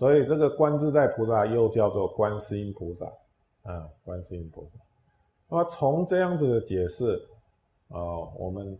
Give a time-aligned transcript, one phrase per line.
[0.00, 3.04] 所以这个观自在菩萨又叫做观世音菩萨，
[3.64, 4.80] 啊，观世音菩萨。
[5.46, 7.16] 那么从这样子的解释，
[7.88, 8.00] 啊，
[8.38, 8.78] 我们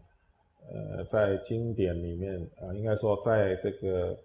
[0.71, 4.17] 呃在经典里面啊，应该说在这个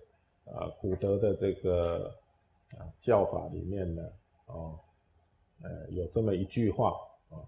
[0.45, 2.09] 啊古德的这个
[2.79, 4.01] 啊教法里面呢，
[4.45, 4.79] 哦，
[5.63, 6.93] 呃有这么一句话
[7.29, 7.43] 啊，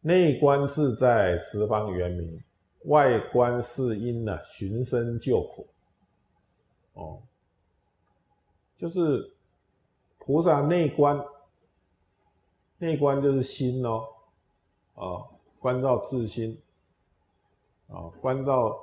[0.00, 2.42] 内观自在十方圆明，
[2.86, 5.66] 外观世音呢寻声救苦。
[7.02, 7.18] 哦，
[8.76, 9.32] 就是
[10.18, 11.20] 菩萨内观，
[12.78, 14.06] 内观就是心哦，
[14.94, 15.26] 啊，
[15.58, 16.56] 关照自心，
[17.88, 18.78] 啊，关照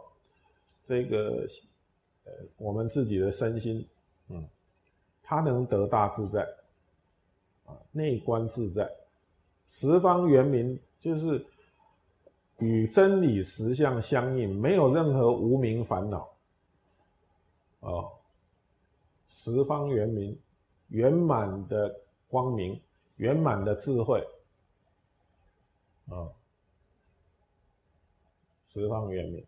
[0.86, 1.46] 这个
[2.26, 3.88] 呃我们自己的身心，
[4.28, 4.46] 嗯，
[5.24, 6.42] 他能得大自在，
[7.66, 8.90] 啊，内观自在，
[9.68, 11.46] 十方圆明就是
[12.58, 16.30] 与真理实相相应，没有任何无名烦恼。
[17.80, 18.12] 哦，
[19.30, 20.38] 十方圆明，
[20.90, 21.96] 圆满的
[22.28, 22.82] 光明，
[23.16, 24.20] 圆满的智慧，
[26.10, 26.28] 啊，
[28.66, 29.46] 十方圆明，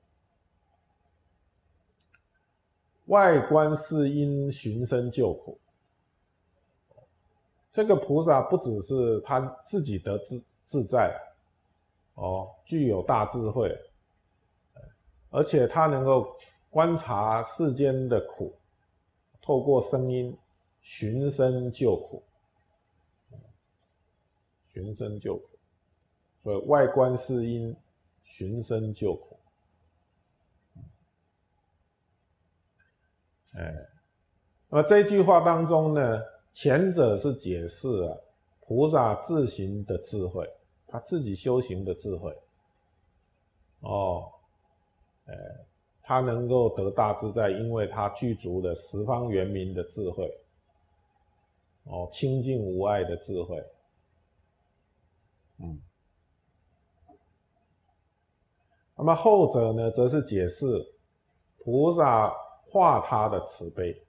[3.07, 5.59] 外观世音，寻声救苦。
[7.69, 11.19] 这个菩萨不只是他自己得自自在，
[12.13, 13.77] 哦，具有大智慧，
[15.29, 16.33] 而且他能够。
[16.72, 18.55] 观察世间的苦，
[19.41, 20.36] 透过声音
[20.80, 22.23] 寻声救苦，
[24.64, 25.49] 寻声救苦，
[26.38, 27.75] 所以外观世音，
[28.23, 29.38] 寻声救苦。
[33.52, 33.76] 哎，
[34.70, 36.21] 那么这句话当中呢，
[36.53, 38.23] 前者是解释了
[38.61, 40.49] 菩萨自行的智慧，
[40.88, 42.33] 他自己修行的智慧。
[43.82, 44.32] 哦，
[45.26, 45.36] 哎。
[46.04, 50.30] 他能够得大自在，因为他具足了十方圆明的智慧，
[51.84, 53.64] 哦，清净无碍的智慧，
[55.60, 55.82] 嗯。
[58.95, 60.66] 那么后者呢，则是解释
[61.60, 62.32] 菩萨
[62.68, 64.00] 化他的慈悲，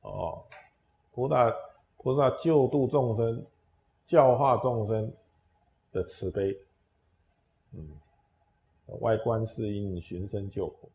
[0.00, 0.44] 哦，
[1.12, 1.54] 菩萨
[1.96, 3.46] 菩萨救度众生、
[4.06, 5.12] 教化众生
[5.92, 6.58] 的慈悲，
[7.72, 7.88] 嗯。
[9.00, 10.88] 外观适应，寻声救火。